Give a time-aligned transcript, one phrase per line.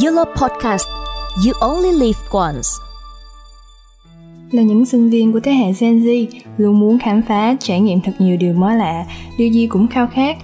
[0.00, 0.88] Yolo Podcast
[1.46, 2.68] You Only Live Once
[4.50, 6.26] Là những sinh viên của thế hệ Gen Z
[6.58, 9.04] luôn muốn khám phá, trải nghiệm thật nhiều điều mới lạ,
[9.38, 10.36] điều gì cũng khao khát.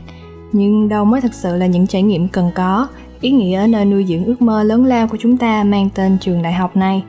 [0.53, 2.89] Nhưng đâu mới thực sự là những trải nghiệm cần có,
[3.21, 6.19] ý nghĩa ở nơi nuôi dưỡng ước mơ lớn lao của chúng ta mang tên
[6.21, 7.03] trường đại học này.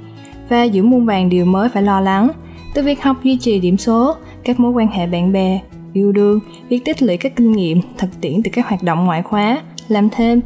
[0.50, 2.30] Và giữa muôn vàng điều mới phải lo lắng,
[2.74, 5.62] từ việc học duy trì điểm số, các mối quan hệ bạn bè,
[5.94, 9.21] yêu đương, việc tích lũy các kinh nghiệm, thực tiễn từ các hoạt động ngoại
[9.21, 10.42] khóa, làm thêm,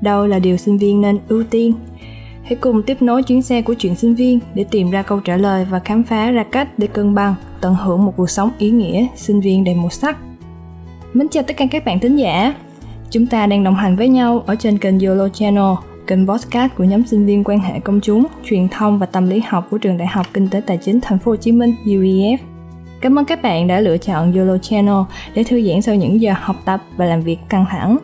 [0.00, 1.72] đâu là điều sinh viên nên ưu tiên.
[2.42, 5.36] Hãy cùng tiếp nối chuyến xe của chuyện sinh viên để tìm ra câu trả
[5.36, 8.70] lời và khám phá ra cách để cân bằng, tận hưởng một cuộc sống ý
[8.70, 10.16] nghĩa, sinh viên đầy màu sắc.
[11.14, 12.54] Mến chào tất cả các bạn thính giả.
[13.10, 15.74] Chúng ta đang đồng hành với nhau ở trên kênh YOLO Channel,
[16.06, 19.42] kênh podcast của nhóm sinh viên quan hệ công chúng, truyền thông và tâm lý
[19.46, 22.38] học của trường Đại học Kinh tế Tài chính Thành phố Hồ Chí Minh UEF.
[23.00, 25.02] Cảm ơn các bạn đã lựa chọn YOLO Channel
[25.34, 27.98] để thư giãn sau những giờ học tập và làm việc căng thẳng.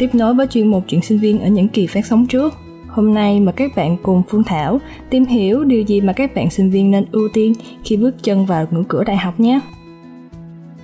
[0.00, 2.54] Tiếp nối với chuyên mục chuyện sinh viên ở những kỳ phát sóng trước,
[2.88, 4.80] hôm nay mà các bạn cùng Phương Thảo
[5.10, 7.52] tìm hiểu điều gì mà các bạn sinh viên nên ưu tiên
[7.84, 9.60] khi bước chân vào ngưỡng cửa đại học nhé.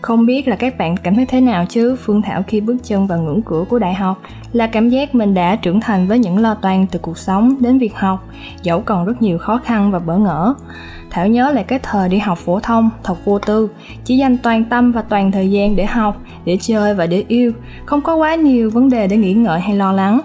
[0.00, 3.06] Không biết là các bạn cảm thấy thế nào chứ Phương Thảo khi bước chân
[3.06, 4.20] vào ngưỡng cửa của đại học
[4.52, 7.78] là cảm giác mình đã trưởng thành với những lo toan từ cuộc sống đến
[7.78, 8.28] việc học,
[8.62, 10.54] dẫu còn rất nhiều khó khăn và bỡ ngỡ.
[11.10, 13.68] Thảo nhớ lại cái thời đi học phổ thông, thật vô tư,
[14.04, 17.52] chỉ dành toàn tâm và toàn thời gian để học, để chơi và để yêu,
[17.86, 20.20] không có quá nhiều vấn đề để nghĩ ngợi hay lo lắng.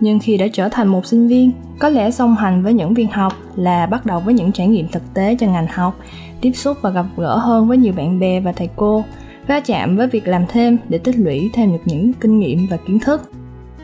[0.00, 3.10] Nhưng khi đã trở thành một sinh viên, có lẽ song hành với những viên
[3.10, 5.96] học là bắt đầu với những trải nghiệm thực tế cho ngành học,
[6.40, 9.04] tiếp xúc và gặp gỡ hơn với nhiều bạn bè và thầy cô,
[9.46, 12.76] va chạm với việc làm thêm để tích lũy thêm được những kinh nghiệm và
[12.76, 13.30] kiến thức.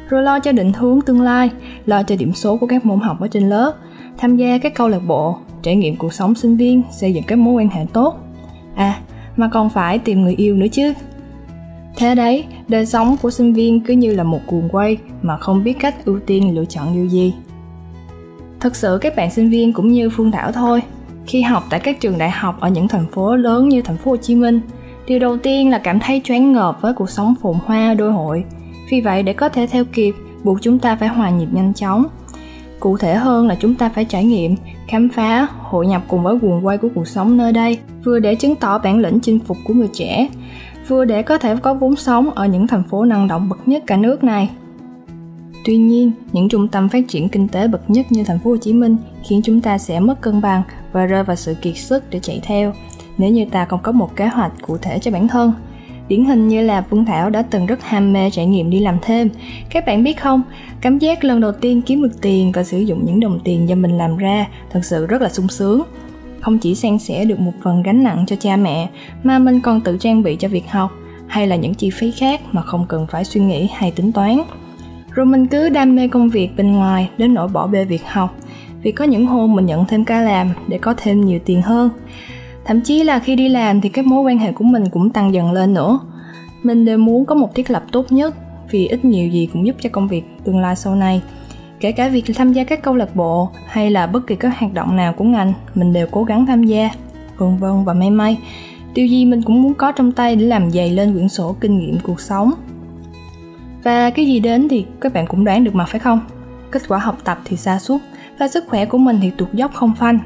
[0.08, 1.50] Rồi lo cho định hướng tương lai,
[1.86, 3.72] lo cho điểm số của các môn học ở trên lớp,
[4.18, 7.38] tham gia các câu lạc bộ, trải nghiệm cuộc sống sinh viên, xây dựng các
[7.38, 8.18] mối quan hệ tốt.
[8.74, 9.00] À,
[9.36, 10.92] mà còn phải tìm người yêu nữa chứ.
[11.96, 15.64] Thế đấy, đời sống của sinh viên cứ như là một cuồng quay mà không
[15.64, 17.34] biết cách ưu tiên lựa chọn điều gì.
[18.60, 20.82] Thực sự các bạn sinh viên cũng như Phương Thảo thôi,
[21.26, 24.10] khi học tại các trường đại học ở những thành phố lớn như thành phố
[24.10, 24.60] Hồ Chí Minh,
[25.06, 28.44] điều đầu tiên là cảm thấy choáng ngợp với cuộc sống phồn hoa đôi hội.
[28.90, 30.14] Vì vậy để có thể theo kịp,
[30.44, 32.06] buộc chúng ta phải hòa nhịp nhanh chóng.
[32.80, 34.54] Cụ thể hơn là chúng ta phải trải nghiệm,
[34.88, 38.34] khám phá, hội nhập cùng với guồng quay của cuộc sống nơi đây, vừa để
[38.34, 40.28] chứng tỏ bản lĩnh chinh phục của người trẻ,
[40.88, 43.82] vừa để có thể có vốn sống ở những thành phố năng động bậc nhất
[43.86, 44.50] cả nước này.
[45.64, 48.56] Tuy nhiên, những trung tâm phát triển kinh tế bậc nhất như thành phố Hồ
[48.56, 52.04] Chí Minh khiến chúng ta sẽ mất cân bằng và rơi vào sự kiệt sức
[52.10, 52.72] để chạy theo
[53.18, 55.52] nếu như ta không có một kế hoạch cụ thể cho bản thân.
[56.08, 58.98] Điển hình như là Phương Thảo đã từng rất ham mê trải nghiệm đi làm
[59.02, 59.28] thêm.
[59.70, 60.42] Các bạn biết không,
[60.80, 63.74] cảm giác lần đầu tiên kiếm được tiền và sử dụng những đồng tiền do
[63.74, 65.82] mình làm ra thật sự rất là sung sướng.
[66.46, 68.88] Không chỉ san sẻ được một phần gánh nặng cho cha mẹ,
[69.22, 70.90] mà mình còn tự trang bị cho việc học
[71.26, 74.38] hay là những chi phí khác mà không cần phải suy nghĩ hay tính toán.
[75.10, 78.36] Rồi mình cứ đam mê công việc bên ngoài đến nỗi bỏ bê việc học,
[78.82, 81.90] vì có những hôm mình nhận thêm ca làm để có thêm nhiều tiền hơn.
[82.64, 85.34] Thậm chí là khi đi làm thì các mối quan hệ của mình cũng tăng
[85.34, 85.98] dần lên nữa.
[86.62, 88.34] Mình đều muốn có một thiết lập tốt nhất
[88.70, 91.22] vì ít nhiều gì cũng giúp cho công việc tương lai sau này
[91.80, 94.74] kể cả việc tham gia các câu lạc bộ hay là bất kỳ các hoạt
[94.74, 96.90] động nào của ngành, mình đều cố gắng tham gia.
[97.36, 98.38] Vân vân và may may,
[98.94, 101.78] điều gì mình cũng muốn có trong tay để làm dày lên quyển sổ kinh
[101.78, 102.52] nghiệm cuộc sống.
[103.82, 106.20] Và cái gì đến thì các bạn cũng đoán được mà, phải không?
[106.70, 107.98] Kết quả học tập thì xa suốt
[108.38, 110.18] và sức khỏe của mình thì tụt dốc không phanh.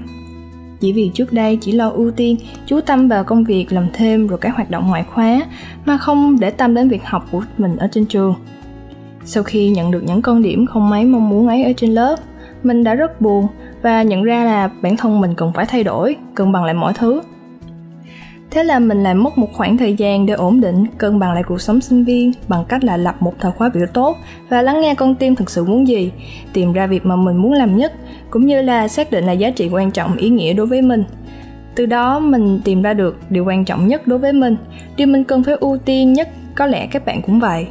[0.81, 2.37] Chỉ vì trước đây chỉ lo ưu tiên,
[2.67, 5.41] chú tâm vào công việc, làm thêm rồi các hoạt động ngoại khóa,
[5.85, 8.35] mà không để tâm đến việc học của mình ở trên trường
[9.25, 12.17] sau khi nhận được những con điểm không mấy mong muốn ấy ở trên lớp
[12.63, 13.47] mình đã rất buồn
[13.83, 16.93] và nhận ra là bản thân mình cần phải thay đổi cân bằng lại mọi
[16.95, 17.23] thứ
[18.51, 21.43] Thế là mình lại mất một khoảng thời gian để ổn định, cân bằng lại
[21.43, 24.17] cuộc sống sinh viên bằng cách là lập một thời khóa biểu tốt
[24.49, 26.13] và lắng nghe con tim thực sự muốn gì,
[26.53, 27.93] tìm ra việc mà mình muốn làm nhất,
[28.31, 31.05] cũng như là xác định là giá trị quan trọng ý nghĩa đối với mình.
[31.75, 34.57] Từ đó mình tìm ra được điều quan trọng nhất đối với mình,
[34.97, 37.67] điều mình cần phải ưu tiên nhất, có lẽ các bạn cũng vậy.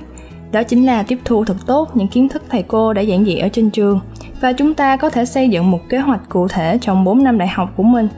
[0.51, 3.39] Đó chính là tiếp thu thật tốt những kiến thức thầy cô đã giảng dạy
[3.39, 3.99] ở trên trường
[4.41, 7.37] và chúng ta có thể xây dựng một kế hoạch cụ thể trong 4 năm
[7.37, 8.07] đại học của mình–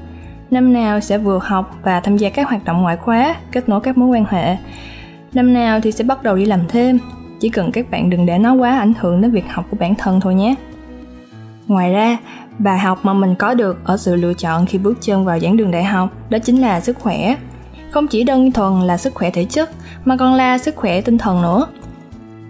[0.51, 3.81] năm nào sẽ vừa học và tham gia các hoạt động ngoại khóa, kết nối
[3.81, 4.57] các mối quan hệ.
[5.33, 6.99] Năm nào thì sẽ bắt đầu đi làm thêm,
[7.39, 9.95] chỉ cần các bạn đừng để nó quá ảnh hưởng đến việc học của bản
[9.95, 10.55] thân thôi nhé.
[11.67, 12.17] Ngoài ra,
[12.59, 15.57] bài học mà mình có được ở sự lựa chọn khi bước chân vào giảng
[15.57, 17.35] đường đại học đó chính là sức khỏe.
[17.91, 19.69] Không chỉ đơn thuần là sức khỏe thể chất
[20.05, 21.67] mà còn là sức khỏe tinh thần nữa.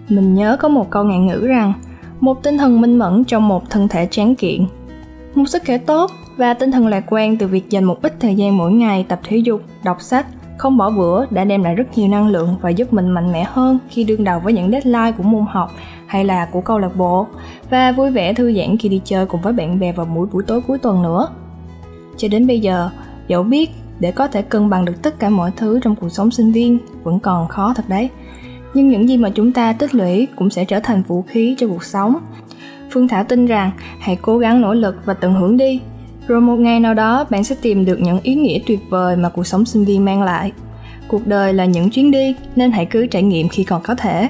[0.08, 1.72] Mình nhớ có một câu ngạn ngữ rằng
[2.20, 4.66] một tinh thần minh mẫn trong một thân thể tráng kiện.
[5.34, 8.34] Một sức khỏe tốt và tinh thần lạc quan từ việc dành một ít thời
[8.34, 10.26] gian mỗi ngày tập thể dục, đọc sách,
[10.58, 13.46] Không bỏ bữa đã đem lại rất nhiều năng lượng và giúp mình mạnh mẽ
[13.48, 15.70] hơn khi đương đầu với những deadline của môn học
[16.06, 17.26] hay là của câu lạc bộ
[17.70, 20.42] và vui vẻ thư giãn khi đi chơi cùng với bạn bè vào buổi buổi
[20.46, 21.28] tối cuối tuần nữa.
[22.16, 22.90] Cho đến bây giờ,
[23.28, 23.70] dẫu biết
[24.00, 26.78] để có thể cân bằng được tất cả mọi thứ trong cuộc sống sinh viên
[27.02, 28.10] vẫn còn khó thật đấy.
[28.74, 31.68] Nhưng những gì mà chúng ta tích lũy cũng sẽ trở thành vũ khí cho
[31.68, 32.16] cuộc sống.
[32.90, 35.80] Phương Thảo tin rằng hãy cố gắng nỗ lực và tận hưởng đi.
[36.26, 39.28] Rồi một ngày nào đó bạn sẽ tìm được những ý nghĩa tuyệt vời mà
[39.28, 40.52] cuộc sống sinh viên mang lại.
[41.08, 44.28] Cuộc đời là những chuyến đi nên hãy cứ trải nghiệm khi còn có thể.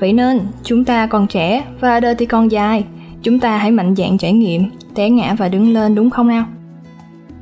[0.00, 2.84] Vậy nên, chúng ta còn trẻ và đời thì còn dài.
[3.22, 6.44] Chúng ta hãy mạnh dạn trải nghiệm, té ngã và đứng lên đúng không nào?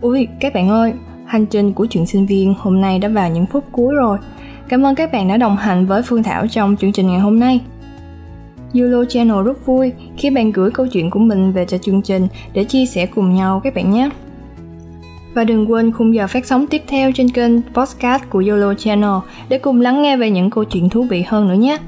[0.00, 0.92] Ui, các bạn ơi,
[1.26, 4.18] hành trình của chuyện sinh viên hôm nay đã vào những phút cuối rồi.
[4.72, 7.40] Cảm ơn các bạn đã đồng hành với Phương Thảo trong chương trình ngày hôm
[7.40, 7.60] nay.
[8.74, 12.28] Yolo Channel rất vui khi bạn gửi câu chuyện của mình về cho chương trình
[12.52, 14.10] để chia sẻ cùng nhau các bạn nhé.
[15.34, 19.14] Và đừng quên khung giờ phát sóng tiếp theo trên kênh podcast của Yolo Channel
[19.48, 21.78] để cùng lắng nghe về những câu chuyện thú vị hơn nữa nhé.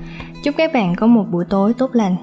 [0.45, 2.17] Chúc các bạn có một buổi tối tốt lành.